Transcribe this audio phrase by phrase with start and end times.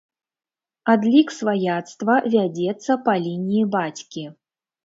[0.93, 4.27] Адлік сваяцтва вядзецца па лініі бацькі.